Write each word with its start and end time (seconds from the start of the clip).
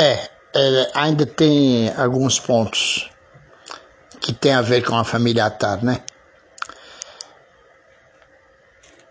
É, 0.00 0.30
é, 0.54 0.90
ainda 0.94 1.26
tem 1.26 1.92
alguns 1.94 2.40
pontos 2.40 3.10
que 4.18 4.32
tem 4.32 4.54
a 4.54 4.62
ver 4.62 4.82
com 4.82 4.96
a 4.96 5.04
família 5.04 5.44
Atar, 5.44 5.84
né? 5.84 6.00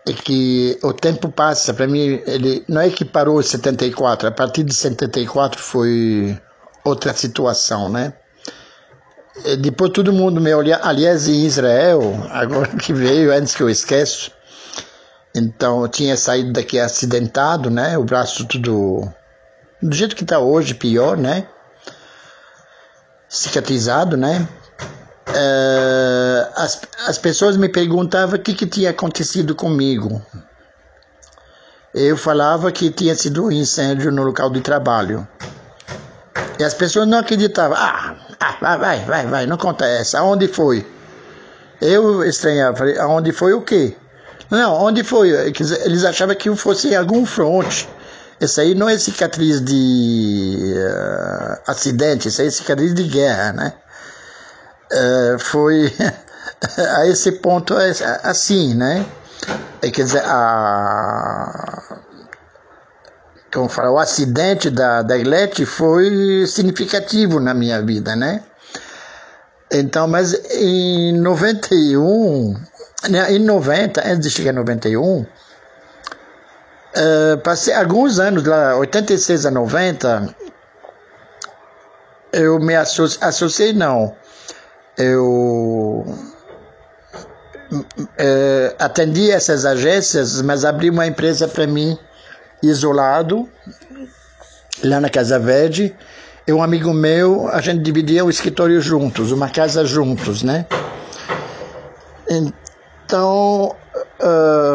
É 0.04 0.12
que 0.12 0.76
o 0.82 0.92
tempo 0.92 1.30
passa, 1.30 1.72
para 1.72 1.86
mim, 1.86 2.20
ele 2.26 2.64
não 2.66 2.80
é 2.80 2.90
que 2.90 3.04
parou 3.04 3.38
em 3.38 3.44
74, 3.44 4.26
a 4.26 4.32
partir 4.32 4.64
de 4.64 4.74
74 4.74 5.62
foi 5.62 6.36
outra 6.84 7.14
situação, 7.14 7.88
né? 7.88 8.12
E 9.44 9.56
depois 9.56 9.92
todo 9.92 10.12
mundo 10.12 10.40
me 10.40 10.52
olha, 10.52 10.80
aliás, 10.82 11.28
em 11.28 11.44
Israel, 11.44 12.02
agora 12.30 12.76
que 12.76 12.92
veio, 12.92 13.32
antes 13.32 13.54
que 13.54 13.62
eu 13.62 13.70
esqueço, 13.70 14.32
então 15.36 15.82
eu 15.82 15.88
tinha 15.88 16.16
saído 16.16 16.52
daqui 16.52 16.80
acidentado, 16.80 17.70
né? 17.70 17.96
O 17.96 18.02
braço 18.02 18.44
tudo 18.44 19.08
do 19.82 19.94
jeito 19.94 20.14
que 20.14 20.22
está 20.22 20.38
hoje, 20.38 20.74
pior, 20.74 21.16
né? 21.16 21.46
Cicatrizado, 23.28 24.16
né? 24.16 24.46
Uh, 25.28 26.52
as, 26.56 26.80
as 27.06 27.18
pessoas 27.18 27.56
me 27.56 27.68
perguntavam 27.68 28.36
o 28.36 28.42
que, 28.42 28.52
que 28.52 28.66
tinha 28.66 28.90
acontecido 28.90 29.54
comigo. 29.54 30.20
Eu 31.94 32.16
falava 32.16 32.70
que 32.70 32.90
tinha 32.90 33.14
sido 33.14 33.46
um 33.46 33.50
incêndio 33.50 34.12
no 34.12 34.22
local 34.22 34.50
de 34.50 34.60
trabalho. 34.60 35.26
E 36.58 36.64
as 36.64 36.74
pessoas 36.74 37.08
não 37.08 37.18
acreditavam. 37.18 37.76
Ah, 37.76 38.16
ah 38.38 38.56
vai, 38.60 38.78
vai, 38.78 39.04
vai, 39.04 39.26
vai, 39.26 39.46
não 39.46 39.56
conta 39.56 39.86
essa. 39.86 40.18
Aonde 40.18 40.46
foi? 40.48 40.86
Eu 41.80 42.22
estranhava, 42.24 42.76
falei, 42.76 42.98
aonde 42.98 43.32
foi 43.32 43.54
o 43.54 43.62
quê? 43.62 43.96
Não, 44.50 44.74
onde 44.74 45.02
foi? 45.02 45.30
Eles 45.30 46.04
achavam 46.04 46.34
que 46.34 46.54
fosse 46.54 46.94
algum 46.94 47.24
fronte. 47.24 47.88
Isso 48.40 48.60
aí 48.60 48.74
não 48.74 48.88
é 48.88 48.96
cicatriz 48.96 49.60
de 49.60 50.74
uh, 50.74 51.60
acidente, 51.66 52.28
isso 52.28 52.40
aí 52.40 52.48
é 52.48 52.50
cicatriz 52.50 52.94
de 52.94 53.02
guerra, 53.04 53.52
né? 53.52 53.74
Uh, 54.90 55.38
foi 55.38 55.92
a 56.96 57.06
esse 57.06 57.32
ponto 57.32 57.74
assim, 58.22 58.74
né? 58.74 59.04
É, 59.82 59.90
quer 59.90 60.04
dizer, 60.04 60.22
a, 60.24 62.00
como 63.52 63.68
o 63.68 63.98
acidente 63.98 64.70
da, 64.70 65.02
da 65.02 65.18
Ilete 65.18 65.66
foi 65.66 66.46
significativo 66.46 67.40
na 67.40 67.52
minha 67.52 67.82
vida, 67.82 68.16
né? 68.16 68.42
Então, 69.70 70.08
mas 70.08 70.34
em 70.50 71.12
91, 71.12 72.54
né, 73.08 73.32
em 73.32 73.38
90, 73.38 74.00
antes 74.00 74.20
de 74.20 74.30
chegar 74.30 74.52
em 74.52 74.56
91, 74.56 75.26
Uh, 76.90 77.38
passei 77.38 77.72
alguns 77.72 78.18
anos 78.18 78.44
lá, 78.44 78.76
86 78.76 79.46
a 79.46 79.50
90, 79.50 80.34
eu 82.32 82.58
me 82.58 82.74
associei, 82.74 83.28
associei 83.28 83.72
não, 83.72 84.14
eu 84.98 86.04
uh, 87.72 88.74
atendi 88.78 89.30
essas 89.30 89.64
agências, 89.64 90.42
mas 90.42 90.64
abri 90.64 90.90
uma 90.90 91.06
empresa 91.06 91.46
para 91.46 91.66
mim, 91.66 91.96
isolado, 92.60 93.48
lá 94.82 95.00
na 95.00 95.08
Casa 95.08 95.38
Verde, 95.38 95.94
e 96.46 96.52
um 96.52 96.62
amigo 96.62 96.92
meu, 96.92 97.48
a 97.48 97.60
gente 97.60 97.82
dividia 97.82 98.24
o 98.24 98.30
escritório 98.30 98.80
juntos, 98.80 99.30
uma 99.30 99.48
casa 99.48 99.84
juntos, 99.84 100.42
né? 100.42 100.66
Então, 102.28 103.76
uh, 104.20 104.69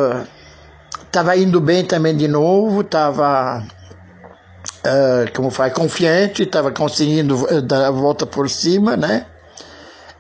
Estava 1.16 1.38
indo 1.38 1.62
bem 1.62 1.86
também 1.86 2.14
de 2.14 2.28
novo, 2.28 2.82
estava, 2.82 3.64
uh, 3.64 5.34
como 5.34 5.50
faz, 5.50 5.72
confiante, 5.72 6.44
estava 6.44 6.74
conseguindo 6.74 7.48
eh, 7.50 7.62
dar 7.62 7.88
a 7.88 7.90
volta 7.90 8.26
por 8.26 8.50
cima, 8.50 8.98
né? 8.98 9.26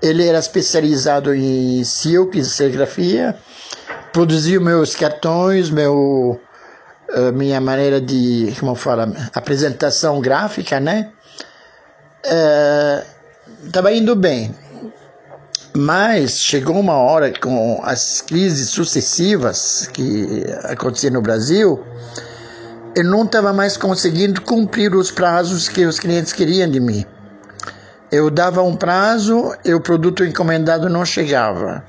Ele 0.01 0.25
era 0.25 0.39
especializado 0.39 1.35
em 1.35 1.83
silk, 1.83 2.41
serigrafia, 2.45 3.35
produzia 4.13 4.57
meus 4.61 4.95
cartões, 4.95 5.69
meu, 5.69 6.39
uh, 7.09 7.33
minha 7.33 7.59
maneira 7.59 7.99
de, 7.99 8.55
como 8.57 8.73
fala, 8.73 9.11
apresentação 9.33 10.21
gráfica, 10.21 10.79
né? 10.79 11.11
Estava 13.65 13.91
indo 13.91 14.15
bem. 14.15 14.55
Mas 15.75 16.39
chegou 16.39 16.79
uma 16.79 16.93
hora 16.93 17.33
com 17.37 17.81
as 17.83 18.21
crises 18.21 18.69
sucessivas 18.69 19.89
que 19.91 20.45
aconteciam 20.63 21.11
no 21.11 21.21
Brasil, 21.21 21.83
eu 22.95 23.03
não 23.03 23.25
estava 23.25 23.51
mais 23.51 23.75
conseguindo 23.75 24.39
cumprir 24.39 24.95
os 24.95 25.11
prazos 25.11 25.67
que 25.67 25.85
os 25.85 25.99
clientes 25.99 26.31
queriam 26.31 26.69
de 26.69 26.79
mim. 26.79 27.05
Eu 28.09 28.29
dava 28.29 28.61
um 28.61 28.73
prazo 28.73 29.53
e 29.65 29.73
o 29.73 29.81
produto 29.81 30.23
encomendado 30.23 30.87
não 30.87 31.03
chegava. 31.03 31.83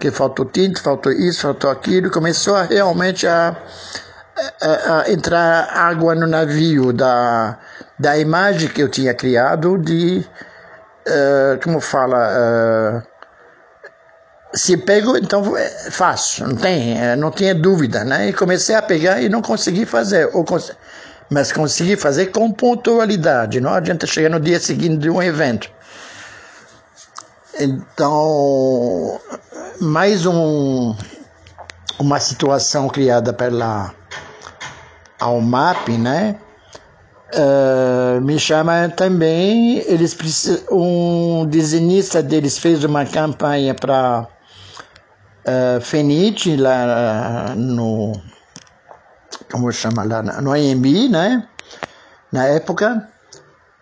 Que 0.00 0.10
faltou 0.10 0.44
tinta, 0.44 0.82
faltou 0.82 1.12
isso, 1.12 1.42
faltou 1.42 1.70
aquilo. 1.70 2.10
Começou 2.10 2.56
a, 2.56 2.64
realmente 2.64 3.24
a, 3.24 3.56
a, 4.60 5.02
a, 5.02 5.12
entrar 5.12 5.68
água 5.72 6.12
no 6.16 6.26
navio 6.26 6.92
da, 6.92 7.56
da 7.96 8.18
imagem 8.18 8.68
que 8.68 8.82
eu 8.82 8.88
tinha 8.88 9.14
criado 9.14 9.78
de, 9.78 10.26
uh, 11.06 11.62
como 11.62 11.80
fala, 11.80 13.06
uh, 13.06 13.07
se 14.52 14.76
pego, 14.76 15.16
então 15.16 15.56
é 15.56 15.90
faço, 15.90 16.46
não 16.46 16.56
tem, 16.56 16.98
é, 16.98 17.16
não 17.16 17.30
tinha 17.30 17.54
dúvida, 17.54 18.04
né? 18.04 18.28
E 18.28 18.32
comecei 18.32 18.74
a 18.74 18.82
pegar 18.82 19.20
e 19.20 19.28
não 19.28 19.42
consegui 19.42 19.84
fazer, 19.84 20.30
ou 20.32 20.44
cons 20.44 20.72
mas 21.30 21.52
consegui 21.52 21.94
fazer 21.94 22.26
com 22.26 22.50
pontualidade, 22.50 23.60
não 23.60 23.74
adianta 23.74 24.06
chegar 24.06 24.30
no 24.30 24.40
dia 24.40 24.58
seguinte 24.58 24.96
de 24.96 25.10
um 25.10 25.22
evento. 25.22 25.70
Então, 27.60 29.20
mais 29.78 30.24
um, 30.24 30.94
uma 31.98 32.18
situação 32.18 32.88
criada 32.88 33.32
pela 33.32 33.92
Almap, 35.20 35.88
né? 35.88 36.36
Uh, 37.34 38.22
me 38.22 38.38
chama 38.38 38.88
também, 38.88 39.80
eles 39.86 40.16
um 40.70 41.44
desenhista 41.46 42.22
deles 42.22 42.56
fez 42.56 42.84
uma 42.84 43.04
campanha 43.04 43.74
para 43.74 44.26
uh, 45.48 46.62
lá 46.62 47.54
no. 47.56 48.12
Como 49.50 49.72
chama 49.72 50.04
lá? 50.04 50.22
No 50.22 50.52
AMB, 50.52 51.08
né? 51.08 51.46
Na 52.30 52.44
época. 52.44 53.08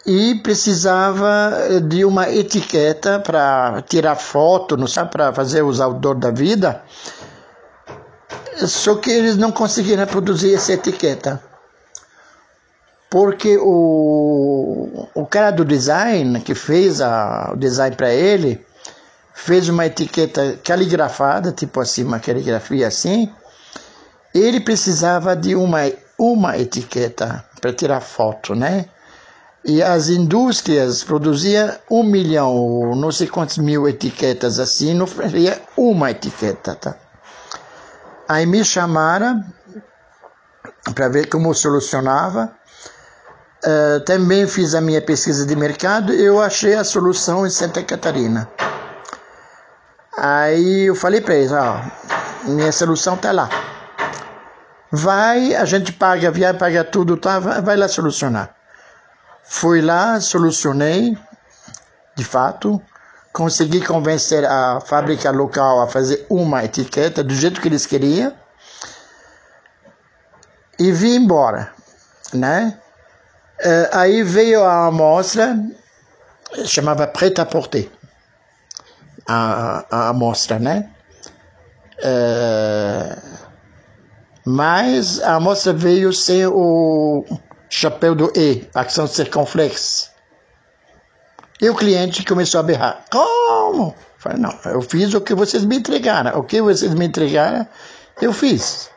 E 0.07 0.37
precisava 0.37 1.81
de 1.83 2.05
uma 2.05 2.31
etiqueta 2.31 3.19
para 3.19 3.83
tirar 3.89 4.15
foto, 4.15 4.77
não 4.77 4.87
sabe? 4.87 5.11
Para 5.11 5.33
fazer 5.33 5.63
os 5.63 5.81
outdoor 5.81 6.15
da 6.15 6.31
vida. 6.31 6.81
Só 8.57 8.95
que 8.95 9.11
eles 9.11 9.37
não 9.37 9.51
conseguiram 9.51 10.07
produzir 10.07 10.55
essa 10.55 10.73
etiqueta 10.73 11.43
porque 13.17 13.57
o, 13.59 15.09
o 15.15 15.27
cara 15.27 15.51
do 15.51 15.65
design 15.65 16.41
que 16.41 16.55
fez 16.55 17.01
a, 17.01 17.51
o 17.55 17.57
design 17.57 17.97
para 17.97 18.13
ele 18.13 18.66
fez 19.37 19.69
uma 19.69 19.85
etiqueta 19.85 20.59
caligrafada, 20.65 21.53
tipo 21.53 21.79
assim, 21.79 22.03
uma 22.03 22.19
caligrafia 22.19 22.89
assim. 22.89 23.31
Ele 24.35 24.61
precisava 24.61 25.37
de 25.37 25.55
uma, 25.55 25.81
uma 26.19 26.59
etiqueta 26.59 27.45
para 27.61 27.73
tirar 27.73 28.01
foto, 28.01 28.55
né? 28.55 28.87
E 29.63 29.83
as 29.83 30.09
indústrias 30.09 31.05
produziam 31.05 31.71
um 31.91 32.03
milhão, 32.03 32.97
não 32.97 33.13
sei 33.13 33.27
quantos 33.27 33.59
mil 33.59 33.87
etiquetas 33.87 34.59
assim, 34.59 34.95
não 34.95 35.07
fazia 35.07 35.61
uma 35.77 36.11
etiqueta, 36.11 36.75
tá? 36.75 36.97
Aí 38.27 38.47
me 38.47 38.65
chamaram 38.65 39.45
para 40.95 41.09
ver 41.09 41.29
como 41.29 41.55
solucionava. 41.55 42.51
Uh, 43.65 44.01
também 44.01 44.47
fiz 44.47 44.75
a 44.75 44.81
minha 44.81 45.03
pesquisa 45.03 45.45
de 45.45 45.57
mercado 45.57 46.13
eu 46.13 46.41
achei 46.41 46.75
a 46.75 46.85
solução 46.85 47.47
em 47.47 47.51
Santa 47.51 47.83
Catarina. 47.83 48.49
Aí 50.17 50.87
eu 50.87 50.95
falei 50.95 51.21
para 51.21 51.35
eles, 51.35 51.53
ó, 51.53 51.79
minha 52.45 52.73
solução 52.73 53.19
tá 53.19 53.33
lá. 53.33 53.51
Vai, 54.91 55.55
a 55.55 55.65
gente 55.67 55.93
paga, 55.93 56.31
viagem, 56.31 56.59
paga 56.59 56.83
tudo, 56.83 57.19
tá? 57.19 57.39
Vai 57.39 57.77
lá 57.77 57.87
solucionar. 57.87 58.55
Fui 59.45 59.83
lá, 59.83 60.19
solucionei, 60.21 61.17
de 62.17 62.25
fato, 62.25 62.81
consegui 63.31 63.85
convencer 63.85 64.45
a 64.47 64.81
fábrica 64.81 65.31
local 65.31 65.83
a 65.83 65.87
fazer 65.87 66.25
uma 66.31 66.65
etiqueta 66.65 67.23
do 67.23 67.35
jeito 67.35 67.61
que 67.61 67.69
eles 67.69 67.85
queriam 67.85 68.33
e 70.79 70.91
vim 70.93 71.17
embora, 71.17 71.73
né? 72.33 72.79
Uh, 73.61 73.89
aí 73.93 74.23
veio 74.23 74.65
a 74.65 74.87
amostra, 74.87 75.59
chamava 76.65 77.07
Preta 77.07 77.45
Porter 77.45 77.91
a, 79.29 79.85
a 79.91 80.09
amostra, 80.09 80.59
né? 80.59 80.91
É, 81.99 83.17
mas 84.45 85.21
a 85.23 85.35
amostra 85.35 85.73
veio 85.73 86.13
sem 86.13 86.47
o, 86.47 87.25
chapéu 87.69 88.15
do 88.15 88.33
E, 88.35 88.69
ação 88.75 89.07
circunflex. 89.07 90.11
E 91.61 91.69
o 91.69 91.75
cliente 91.75 92.25
começou 92.25 92.61
a 92.61 92.63
berrar. 92.63 93.05
Como? 93.11 93.89
Eu 93.89 93.95
falei, 94.19 94.39
não, 94.39 94.55
eu 94.67 94.83
fiz 94.83 95.15
o 95.15 95.21
que 95.21 95.35
vocês 95.35 95.65
me 95.65 95.77
entregaram. 95.77 96.39
O 96.39 96.45
que 96.45 96.61
vocês 96.61 96.93
me 96.95 97.07
entregaram, 97.07 97.67
eu 98.21 98.33
fiz. 98.33 98.91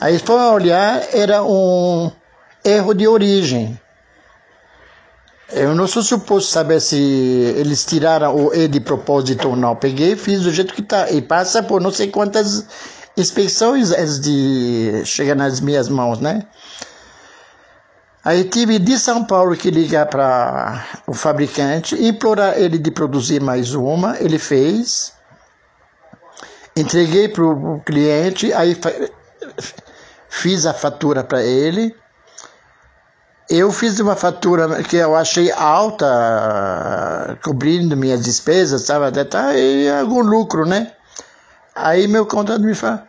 Aí 0.00 0.18
foi 0.18 0.40
olhar, 0.40 1.02
era 1.14 1.42
um 1.42 2.10
erro 2.64 2.94
de 2.94 3.06
origem. 3.06 3.78
Eu 5.52 5.74
não 5.74 5.86
sou 5.86 6.02
suposto 6.02 6.50
saber 6.50 6.80
se 6.80 6.96
eles 6.96 7.84
tiraram 7.84 8.34
o 8.36 8.54
E 8.54 8.68
de 8.68 8.80
propósito 8.80 9.48
ou 9.48 9.56
não. 9.56 9.74
Peguei, 9.74 10.14
fiz 10.14 10.42
do 10.42 10.52
jeito 10.52 10.72
que 10.72 10.82
tá. 10.82 11.10
E 11.10 11.20
passa 11.20 11.62
por 11.62 11.80
não 11.80 11.90
sei 11.90 12.08
quantas 12.08 12.66
inspeções 13.16 13.90
antes 13.90 14.20
de 14.20 15.02
chegar 15.04 15.34
nas 15.34 15.60
minhas 15.60 15.88
mãos, 15.88 16.20
né? 16.20 16.46
Aí 18.24 18.44
tive 18.44 18.78
de 18.78 18.98
São 18.98 19.24
Paulo 19.24 19.56
que 19.56 19.70
ligar 19.70 20.06
para 20.06 20.86
o 21.06 21.14
fabricante, 21.14 21.96
implorar 22.00 22.58
ele 22.58 22.78
de 22.78 22.90
produzir 22.90 23.40
mais 23.40 23.74
uma. 23.74 24.18
Ele 24.20 24.38
fez. 24.38 25.12
Entreguei 26.76 27.28
para 27.28 27.42
o 27.42 27.80
cliente, 27.80 28.52
aí 28.52 28.78
fiz 30.28 30.64
a 30.64 30.72
fatura 30.72 31.24
para 31.24 31.42
ele. 31.42 31.94
Eu 33.50 33.72
fiz 33.72 33.98
uma 33.98 34.14
fatura 34.14 34.80
que 34.84 34.94
eu 34.96 35.16
achei 35.16 35.50
alta, 35.50 37.36
cobrindo 37.42 37.96
minhas 37.96 38.22
despesas, 38.22 38.82
sabe? 38.82 39.06
Até 39.06 39.24
tá 39.24 39.56
e 39.56 39.90
algum 39.90 40.20
lucro, 40.20 40.64
né? 40.64 40.92
Aí 41.74 42.06
meu 42.06 42.24
contador 42.24 42.64
me 42.64 42.76
fala, 42.76 43.08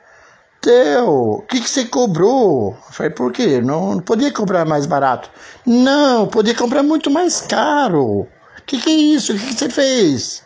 Teu, 0.59 1.07
o 1.07 1.41
que, 1.43 1.61
que 1.61 1.69
você 1.69 1.85
cobrou? 1.85 2.75
Eu 2.88 2.91
falei, 2.91 3.11
por 3.11 3.31
quê? 3.31 3.61
Não, 3.61 3.93
não 3.93 4.01
podia 4.01 4.31
cobrar 4.31 4.65
mais 4.65 4.88
barato. 4.88 5.29
Não, 5.63 6.25
podia 6.25 6.55
comprar 6.55 6.81
muito 6.81 7.11
mais 7.11 7.41
caro. 7.41 8.21
O 8.21 8.27
que, 8.65 8.79
que 8.79 8.89
é 8.89 8.93
isso? 8.93 9.33
O 9.33 9.38
que, 9.38 9.45
que 9.45 9.53
você 9.53 9.69
fez? 9.69 10.43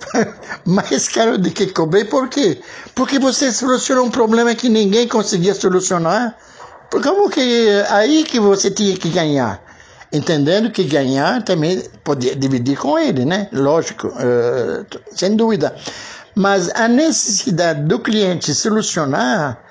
mais 0.64 1.08
caro 1.08 1.36
do 1.36 1.50
que 1.50 1.66
cobrei, 1.66 2.06
por 2.06 2.26
quê? 2.30 2.58
Porque 2.94 3.18
você 3.18 3.52
solucionou 3.52 4.06
um 4.06 4.10
problema 4.10 4.54
que 4.54 4.70
ninguém 4.70 5.06
conseguia 5.06 5.54
solucionar 5.54 6.38
como 6.90 7.30
que 7.30 7.84
aí 7.88 8.24
que 8.24 8.40
você 8.40 8.70
tinha 8.70 8.96
que 8.96 9.08
ganhar? 9.08 9.62
Entendendo 10.12 10.70
que 10.70 10.82
ganhar 10.84 11.42
também 11.44 11.82
podia 12.02 12.34
dividir 12.34 12.76
com 12.76 12.98
ele, 12.98 13.24
né? 13.24 13.48
Lógico, 13.52 14.08
uh, 14.08 14.84
sem 15.12 15.36
dúvida. 15.36 15.74
Mas 16.34 16.68
a 16.74 16.88
necessidade 16.88 17.82
do 17.84 18.00
cliente 18.00 18.52
solucionar 18.52 19.62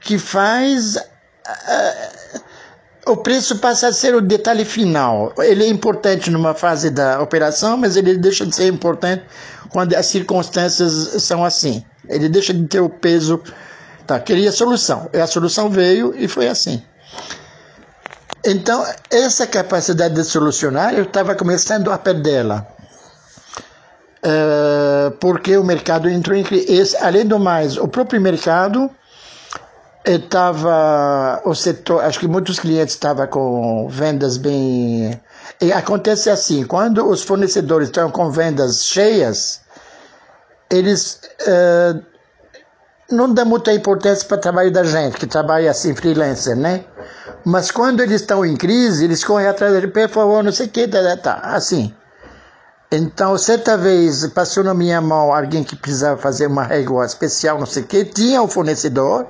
que 0.00 0.16
faz 0.16 0.96
uh, 0.96 2.40
o 3.06 3.16
preço 3.16 3.58
passa 3.58 3.88
a 3.88 3.92
ser 3.92 4.14
o 4.14 4.20
detalhe 4.20 4.64
final. 4.64 5.32
Ele 5.38 5.64
é 5.64 5.68
importante 5.68 6.30
numa 6.30 6.54
fase 6.54 6.90
da 6.90 7.20
operação, 7.20 7.76
mas 7.76 7.96
ele 7.96 8.16
deixa 8.16 8.46
de 8.46 8.54
ser 8.54 8.68
importante 8.68 9.24
quando 9.70 9.94
as 9.94 10.06
circunstâncias 10.06 10.92
são 11.22 11.44
assim. 11.44 11.84
Ele 12.08 12.28
deixa 12.28 12.54
de 12.54 12.66
ter 12.66 12.80
o 12.80 12.88
peso 12.88 13.42
Tá, 14.10 14.18
queria 14.18 14.50
solução. 14.50 15.08
E 15.12 15.20
a 15.20 15.26
solução 15.28 15.70
veio 15.70 16.12
e 16.16 16.26
foi 16.26 16.48
assim. 16.48 16.82
Então, 18.44 18.84
essa 19.08 19.46
capacidade 19.46 20.16
de 20.16 20.24
solucionar, 20.24 20.92
eu 20.94 21.04
estava 21.04 21.36
começando 21.36 21.92
a 21.92 21.96
perdê-la. 21.96 22.66
Uh, 24.18 25.12
porque 25.20 25.56
o 25.56 25.62
mercado 25.62 26.10
entrou 26.10 26.36
em 26.36 26.42
crise. 26.42 26.96
Além 26.96 27.24
do 27.24 27.38
mais, 27.38 27.76
o 27.76 27.86
próprio 27.86 28.20
mercado 28.20 28.90
estava 30.04 31.40
o 31.44 31.54
setor, 31.54 32.02
acho 32.02 32.18
que 32.18 32.26
muitos 32.26 32.58
clientes 32.58 32.96
estavam 32.96 33.28
com 33.28 33.86
vendas 33.88 34.36
bem. 34.36 35.20
E 35.60 35.72
acontece 35.72 36.28
assim, 36.28 36.64
quando 36.64 37.08
os 37.08 37.22
fornecedores 37.22 37.86
estão 37.86 38.10
com 38.10 38.28
vendas 38.28 38.84
cheias, 38.86 39.60
eles 40.68 41.20
uh, 41.42 42.10
não 43.10 43.32
dá 43.32 43.44
muita 43.44 43.72
importância 43.72 44.26
para 44.26 44.36
o 44.36 44.40
trabalho 44.40 44.72
da 44.72 44.84
gente, 44.84 45.16
que 45.16 45.26
trabalha 45.26 45.70
assim, 45.70 45.94
freelancer, 45.94 46.56
né? 46.56 46.84
Mas 47.44 47.70
quando 47.70 48.00
eles 48.00 48.20
estão 48.20 48.44
em 48.44 48.56
crise, 48.56 49.04
eles 49.04 49.24
correm 49.24 49.48
atrás 49.48 49.72
dele, 49.72 49.88
por 49.88 50.08
favor, 50.08 50.42
não 50.42 50.52
sei 50.52 50.66
o 50.66 50.68
que, 50.68 50.86
tá, 50.86 51.02
tá, 51.02 51.16
tá, 51.16 51.40
assim. 51.42 51.94
Então, 52.92 53.38
certa 53.38 53.76
vez, 53.76 54.26
passou 54.28 54.64
na 54.64 54.74
minha 54.74 55.00
mão 55.00 55.32
alguém 55.32 55.62
que 55.62 55.76
precisava 55.76 56.20
fazer 56.20 56.46
uma 56.46 56.64
régua 56.64 57.06
especial, 57.06 57.58
não 57.58 57.66
sei 57.66 57.82
o 57.82 57.86
que, 57.86 58.04
tinha 58.04 58.42
o 58.42 58.46
um 58.46 58.48
fornecedor, 58.48 59.26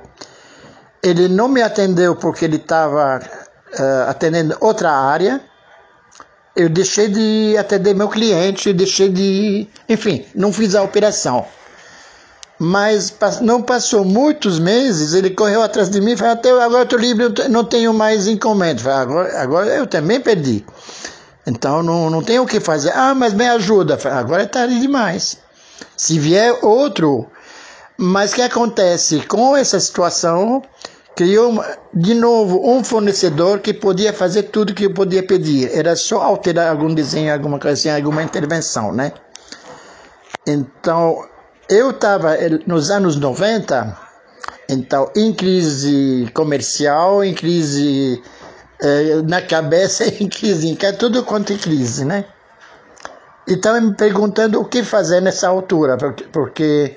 ele 1.03 1.27
não 1.27 1.47
me 1.47 1.61
atendeu 1.61 2.15
porque 2.15 2.45
ele 2.45 2.57
estava 2.57 3.19
uh, 3.19 4.09
atendendo 4.09 4.57
outra 4.59 4.91
área, 4.91 5.41
eu 6.55 6.69
deixei 6.69 7.07
de 7.07 7.55
atender 7.57 7.93
meu 7.93 8.09
cliente, 8.09 8.73
deixei 8.73 9.09
de. 9.09 9.67
Enfim, 9.87 10.25
não 10.35 10.51
fiz 10.51 10.75
a 10.75 10.83
operação. 10.83 11.45
Mas 12.63 13.11
não 13.41 13.59
passou 13.59 14.05
muitos 14.05 14.59
meses, 14.59 15.15
ele 15.15 15.31
correu 15.31 15.63
atrás 15.63 15.89
de 15.89 15.99
mim 15.99 16.11
e 16.11 16.15
falou, 16.15 16.33
até 16.33 16.51
agora 16.51 16.83
estou 16.83 16.99
livre, 16.99 17.49
não 17.49 17.63
tenho 17.63 17.91
mais 17.91 18.27
encomenda. 18.27 18.79
Falei, 18.79 18.99
agora, 18.99 19.41
agora 19.41 19.67
eu 19.69 19.87
também 19.87 20.21
perdi. 20.21 20.63
Então 21.43 21.81
não, 21.81 22.07
não 22.11 22.21
tenho 22.21 22.43
o 22.43 22.45
que 22.45 22.59
fazer. 22.59 22.91
Ah, 22.93 23.15
mas 23.15 23.33
me 23.33 23.47
ajuda. 23.47 23.97
Falei, 23.97 24.19
agora 24.19 24.43
é 24.43 24.45
tarde 24.45 24.79
demais. 24.79 25.39
Se 25.97 26.19
vier 26.19 26.55
outro. 26.63 27.25
Mas 27.97 28.31
o 28.31 28.35
que 28.35 28.43
acontece? 28.43 29.21
Com 29.25 29.57
essa 29.57 29.79
situação, 29.79 30.61
criou 31.15 31.65
de 31.91 32.13
novo 32.13 32.61
um 32.63 32.83
fornecedor 32.83 33.57
que 33.57 33.73
podia 33.73 34.13
fazer 34.13 34.43
tudo 34.43 34.75
que 34.75 34.85
eu 34.85 34.93
podia 34.93 35.25
pedir. 35.25 35.75
Era 35.75 35.95
só 35.95 36.21
alterar 36.21 36.69
algum 36.69 36.93
desenho, 36.93 37.33
alguma 37.33 37.57
coisa 37.57 37.73
assim, 37.73 37.89
alguma 37.89 38.21
intervenção, 38.21 38.93
né? 38.93 39.13
Então, 40.45 41.25
eu 41.71 41.91
estava 41.91 42.35
nos 42.67 42.91
anos 42.91 43.15
90, 43.15 43.97
então, 44.67 45.09
em 45.15 45.33
crise 45.33 46.29
comercial, 46.33 47.23
em 47.23 47.33
crise 47.33 48.21
eh, 48.81 49.21
na 49.25 49.41
cabeça, 49.41 50.03
em 50.21 50.27
crise 50.27 50.67
em 50.67 50.75
tudo 50.97 51.23
quanto 51.23 51.53
é 51.53 51.57
crise, 51.57 52.03
né? 52.03 52.25
E 53.47 53.53
estava 53.53 53.79
me 53.79 53.95
perguntando 53.95 54.59
o 54.59 54.65
que 54.65 54.83
fazer 54.83 55.21
nessa 55.21 55.47
altura, 55.47 55.97
porque, 55.97 56.23
porque 56.25 56.95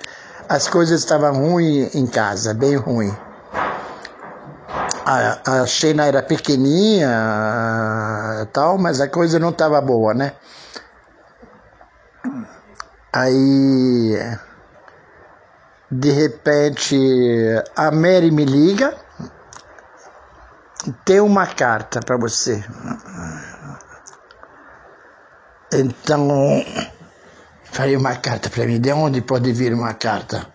as 0.49 0.67
coisas 0.67 1.01
estavam 1.01 1.33
ruins 1.35 1.95
em 1.95 2.07
casa, 2.07 2.53
bem 2.53 2.75
ruim. 2.75 3.17
A, 5.07 5.63
a 5.63 5.67
China 5.67 6.05
era 6.05 6.21
pequenininha 6.21 7.09
tal, 8.53 8.77
mas 8.77 9.01
a 9.01 9.09
coisa 9.09 9.39
não 9.39 9.51
estava 9.51 9.81
boa, 9.81 10.15
né? 10.15 10.33
Aí 13.13 14.19
de 15.99 16.11
repente 16.11 16.97
a 17.77 17.91
Mary 17.91 18.31
me 18.31 18.45
liga, 18.45 18.95
tem 21.05 21.21
uma 21.21 21.47
carta 21.47 22.01
para 22.01 22.17
você. 22.17 22.63
Então, 25.73 26.65
falei 27.65 27.97
uma 27.97 28.17
carta 28.17 28.51
para 28.51 28.67
mim, 28.67 28.81
de 28.81 28.93
onde 28.93 29.21
pode 29.21 29.53
vir 29.53 29.73
uma 29.73 29.95
carta? 29.95 30.47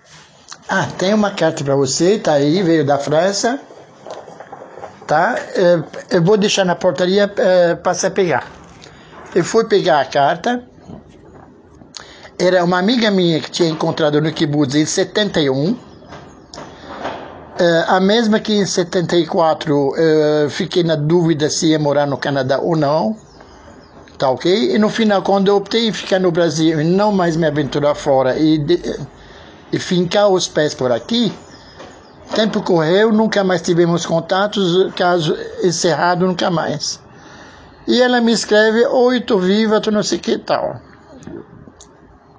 Ah, 0.67 0.87
tem 0.97 1.13
uma 1.13 1.31
carta 1.31 1.63
para 1.63 1.75
você, 1.75 2.19
tá 2.19 2.33
aí, 2.33 2.61
veio 2.61 2.85
da 2.85 2.97
França, 2.97 3.59
tá? 5.07 5.35
É, 5.55 6.17
eu 6.17 6.23
vou 6.23 6.37
deixar 6.37 6.65
na 6.65 6.75
portaria, 6.75 7.31
é, 7.37 7.75
passa 7.75 8.07
a 8.07 8.11
pegar. 8.11 8.45
Eu 9.33 9.43
fui 9.43 9.65
pegar 9.65 10.01
a 10.01 10.05
carta, 10.05 10.63
era 12.39 12.63
uma 12.63 12.79
amiga 12.79 13.11
minha 13.11 13.41
que 13.41 13.51
tinha 13.51 13.67
encontrado 13.67 14.21
no 14.21 14.31
kibbutz 14.31 14.73
em 14.73 14.85
71. 14.85 15.71
Uh, 15.71 15.77
eh, 17.59 17.85
a 17.85 17.99
mesma 17.99 18.39
que 18.39 18.53
em 18.53 18.65
74 18.65 19.75
uh, 19.75 19.93
eh, 19.97 20.47
fiquei 20.49 20.81
na 20.81 20.95
dúvida 20.95 21.49
se 21.49 21.67
ia 21.67 21.77
morar 21.77 22.07
no 22.07 22.17
Canadá 22.17 22.57
ou 22.57 22.77
não. 22.77 23.17
Tá 24.17 24.29
ok? 24.29 24.73
E 24.73 24.77
no 24.77 24.87
final, 24.89 25.21
quando 25.21 25.49
eu 25.49 25.57
optei 25.57 25.89
em 25.89 25.91
ficar 25.91 26.19
no 26.19 26.31
Brasil 26.31 26.79
e 26.79 26.83
não 26.85 27.11
mais 27.11 27.35
me 27.35 27.45
aventurar 27.45 27.93
fora 27.95 28.37
e, 28.39 28.57
de, 28.57 28.99
e 29.73 29.77
fincar 29.77 30.29
os 30.29 30.47
pés 30.47 30.73
por 30.73 30.93
aqui, 30.93 31.33
tempo 32.33 32.61
correu, 32.61 33.11
nunca 33.11 33.43
mais 33.43 33.61
tivemos 33.61 34.05
contatos, 34.05 34.93
caso 34.95 35.35
encerrado, 35.61 36.25
nunca 36.25 36.49
mais. 36.49 37.01
E 37.85 38.01
ela 38.01 38.21
me 38.21 38.31
escreve: 38.31 38.85
Oi, 38.85 39.19
tô 39.19 39.37
viva, 39.39 39.81
tô 39.81 39.91
não 39.91 40.03
sei 40.03 40.19
que 40.19 40.37
tal. 40.37 40.81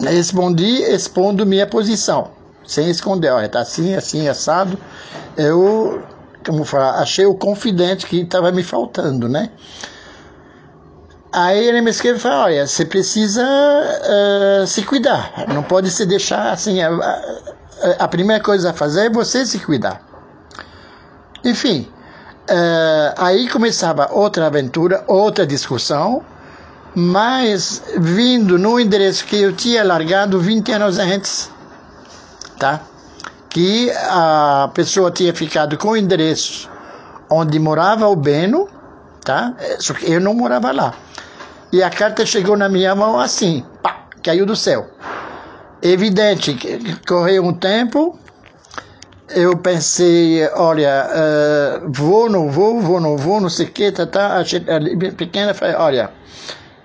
Respondi 0.00 0.82
expondo 0.82 1.44
minha 1.44 1.66
posição, 1.66 2.30
sem 2.66 2.88
esconder. 2.88 3.30
Olha, 3.30 3.48
tá 3.48 3.60
assim, 3.60 3.94
assim, 3.94 4.28
assado. 4.28 4.78
Eu, 5.36 6.02
como 6.44 6.64
falar, 6.64 7.00
achei 7.00 7.26
o 7.26 7.34
confidente 7.34 8.06
que 8.06 8.20
estava 8.20 8.50
me 8.50 8.62
faltando, 8.62 9.28
né? 9.28 9.50
Aí 11.32 11.64
ele 11.64 11.80
me 11.80 11.90
escreve 11.90 12.18
e 12.18 12.20
fala, 12.20 12.44
olha, 12.44 12.66
você 12.66 12.84
precisa 12.84 13.44
uh, 13.44 14.66
se 14.66 14.82
cuidar, 14.82 15.46
não 15.54 15.62
pode 15.62 15.88
se 15.88 16.04
deixar 16.04 16.50
assim, 16.50 16.82
a, 16.82 16.88
a, 16.90 18.04
a, 18.04 18.08
primeira 18.08 18.42
coisa 18.42 18.70
a 18.70 18.72
fazer 18.72 19.06
é 19.06 19.10
você 19.10 19.46
se 19.46 19.60
cuidar. 19.60 20.02
Enfim, 21.44 21.88
Uh, 22.50 23.14
aí 23.16 23.48
começava 23.48 24.08
outra 24.10 24.48
aventura, 24.48 25.04
outra 25.06 25.46
discussão, 25.46 26.20
mas 26.94 27.82
vindo 27.98 28.58
no 28.58 28.78
endereço 28.78 29.24
que 29.24 29.40
eu 29.40 29.52
tinha 29.52 29.84
largado 29.84 30.40
20 30.40 30.72
anos 30.72 30.98
antes, 30.98 31.50
tá? 32.58 32.80
Que 33.48 33.90
a 34.08 34.70
pessoa 34.74 35.10
tinha 35.10 35.34
ficado 35.34 35.76
com 35.76 35.90
o 35.90 35.96
endereço 35.96 36.68
onde 37.28 37.58
morava 37.58 38.08
o 38.08 38.16
Beno, 38.16 38.68
tá? 39.24 39.54
Só 39.78 39.94
que 39.94 40.10
eu 40.10 40.20
não 40.20 40.34
morava 40.34 40.72
lá. 40.72 40.94
E 41.72 41.82
a 41.82 41.90
carta 41.90 42.26
chegou 42.26 42.56
na 42.56 42.68
minha 42.68 42.94
mão 42.94 43.18
assim, 43.18 43.64
pá, 43.82 44.06
caiu 44.22 44.44
do 44.44 44.56
céu. 44.56 44.90
Evidente 45.80 46.54
que 46.54 46.96
correu 47.06 47.44
um 47.44 47.54
tempo, 47.54 48.18
eu 49.28 49.56
pensei, 49.56 50.46
olha, 50.54 51.08
uh, 51.08 51.90
vou, 51.90 52.28
não 52.28 52.50
vou, 52.50 52.80
vou, 52.80 53.00
não 53.00 53.16
vou, 53.16 53.40
não 53.40 53.48
sei 53.48 53.66
o 53.66 53.70
que, 53.70 53.92
tá, 53.92 54.06
tá. 54.06 54.40
A 54.40 55.14
pequena 55.16 55.54
falei, 55.54 55.76
olha, 55.76 56.10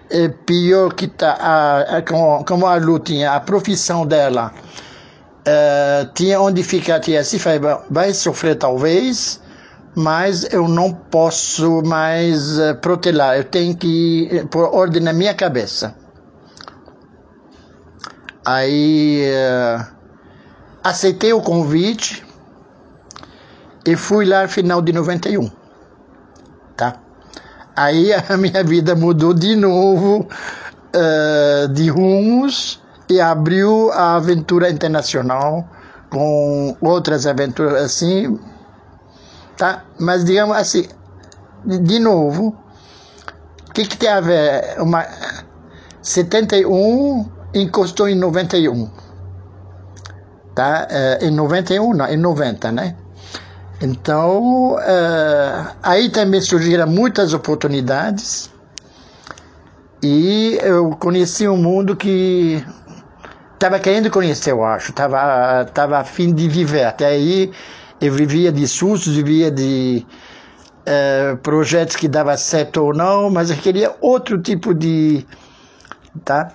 é 0.09 0.29
pior 0.29 0.93
que 0.93 1.07
tá, 1.07 1.33
a, 1.39 1.97
a, 1.97 2.01
como, 2.01 2.65
a 2.65 2.75
Lu 2.75 2.99
tinha, 2.99 3.33
a 3.33 3.39
profissão 3.39 4.05
dela, 4.05 4.53
uh, 5.41 6.13
tinha 6.13 6.39
onde 6.39 6.63
ficar, 6.63 6.99
tinha 6.99 7.19
assim, 7.21 7.39
falei, 7.39 7.59
vai 7.89 8.13
sofrer 8.13 8.55
talvez, 8.55 9.41
mas 9.95 10.51
eu 10.53 10.67
não 10.67 10.93
posso 10.93 11.81
mais 11.83 12.59
uh, 12.59 12.75
protelar, 12.81 13.37
eu 13.37 13.43
tenho 13.43 13.75
que 13.75 14.45
pôr 14.51 14.73
ordem 14.73 15.01
na 15.01 15.13
minha 15.13 15.33
cabeça. 15.33 15.95
Aí 18.45 19.23
uh, 19.27 19.85
aceitei 20.83 21.33
o 21.33 21.41
convite 21.41 22.23
e 23.85 23.95
fui 23.95 24.25
lá 24.25 24.43
no 24.43 24.49
final 24.49 24.81
de 24.81 24.93
91, 24.93 25.49
tá? 26.75 27.04
Aí 27.75 28.13
a 28.13 28.23
minha 28.37 28.63
vida 28.63 28.95
mudou 28.95 29.33
de 29.33 29.55
novo 29.55 30.27
uh, 30.95 31.67
de 31.69 31.89
rumos 31.89 32.81
e 33.09 33.19
abriu 33.19 33.91
a 33.91 34.15
aventura 34.15 34.69
internacional 34.69 35.67
com 36.09 36.75
outras 36.81 37.27
aventuras 37.27 37.83
assim, 37.83 38.39
tá? 39.57 39.83
Mas 39.99 40.23
digamos 40.23 40.55
assim, 40.55 40.87
de 41.65 41.99
novo, 41.99 42.55
o 43.67 43.73
que, 43.73 43.85
que 43.85 43.97
tem 43.97 44.09
a 44.09 44.21
ver? 44.21 44.79
Uma, 44.79 45.05
71 46.01 47.29
encostou 47.53 48.07
em 48.07 48.15
91. 48.15 48.89
Tá? 50.53 50.87
Uh, 50.89 51.25
em 51.25 51.31
91, 51.31 51.93
não, 51.93 52.07
em 52.07 52.15
90, 52.15 52.71
né? 52.71 52.95
Então, 53.81 54.75
uh, 54.75 55.75
aí 55.83 56.09
também 56.09 56.41
surgiram 56.41 56.87
muitas 56.87 57.33
oportunidades 57.33 58.49
e 60.01 60.57
eu 60.61 60.91
conheci 60.91 61.47
um 61.47 61.57
mundo 61.57 61.95
que 61.95 62.63
estava 63.55 63.79
querendo 63.79 64.11
conhecer, 64.11 64.51
eu 64.51 64.63
acho, 64.63 64.91
estava 64.91 65.65
tava 65.73 65.97
a 65.97 66.03
fim 66.03 66.33
de 66.33 66.47
viver. 66.47 66.85
Até 66.85 67.07
aí 67.07 67.51
eu 67.99 68.13
vivia 68.13 68.51
de 68.51 68.67
sustos, 68.67 69.15
vivia 69.15 69.49
de 69.49 70.05
uh, 70.81 71.37
projetos 71.37 71.95
que 71.95 72.07
dava 72.07 72.37
certo 72.37 72.77
ou 72.83 72.93
não, 72.93 73.29
mas 73.29 73.49
eu 73.49 73.57
queria 73.57 73.95
outro 73.99 74.39
tipo 74.41 74.73
de. 74.73 75.25
Tá? 76.23 76.51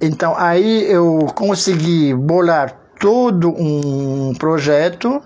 Então 0.00 0.34
aí 0.36 0.84
eu 0.90 1.26
consegui 1.34 2.14
bolar 2.14 2.76
todo 3.00 3.48
um 3.50 4.34
projeto. 4.34 5.22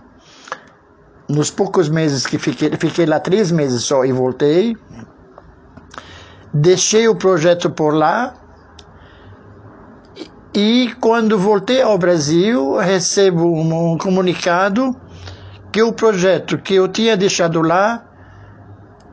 Nos 1.28 1.50
poucos 1.50 1.88
meses 1.88 2.26
que 2.26 2.38
fiquei, 2.38 2.70
fiquei 2.78 3.06
lá 3.06 3.18
três 3.18 3.50
meses 3.50 3.82
só 3.82 4.04
e 4.04 4.12
voltei. 4.12 4.76
Deixei 6.52 7.08
o 7.08 7.16
projeto 7.16 7.68
por 7.70 7.92
lá. 7.92 8.34
E 10.54 10.94
quando 11.00 11.38
voltei 11.38 11.82
ao 11.82 11.98
Brasil, 11.98 12.76
recebo 12.76 13.44
um 13.44 13.98
comunicado 13.98 14.96
que 15.70 15.82
o 15.82 15.92
projeto 15.92 16.56
que 16.56 16.74
eu 16.74 16.88
tinha 16.88 17.16
deixado 17.16 17.60
lá 17.60 18.02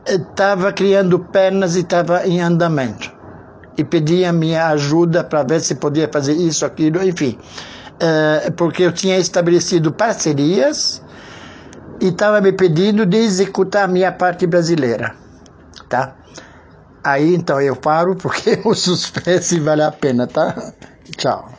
estava 0.06 0.72
criando 0.72 1.18
pernas 1.18 1.76
e 1.76 1.80
estava 1.80 2.26
em 2.26 2.40
andamento 2.40 3.14
e 3.76 3.84
pedia 3.84 4.32
minha 4.32 4.68
ajuda 4.68 5.24
para 5.24 5.42
ver 5.42 5.60
se 5.60 5.74
podia 5.74 6.08
fazer 6.10 6.34
isso, 6.34 6.64
aquilo, 6.64 7.02
enfim. 7.02 7.38
Uh, 7.94 8.52
porque 8.52 8.82
eu 8.82 8.92
tinha 8.92 9.18
estabelecido 9.18 9.92
parcerias 9.92 11.02
e 12.04 12.08
estava 12.08 12.38
me 12.38 12.52
pedindo 12.52 13.06
de 13.06 13.16
executar 13.16 13.84
a 13.84 13.88
minha 13.88 14.12
parte 14.12 14.46
brasileira, 14.46 15.14
tá? 15.88 16.14
Aí 17.02 17.34
então 17.34 17.58
eu 17.58 17.74
paro 17.74 18.14
porque 18.14 18.60
o 18.62 18.74
suspense 18.74 19.58
vale 19.58 19.82
a 19.82 19.90
pena, 19.90 20.26
tá? 20.26 20.54
Tchau. 21.16 21.50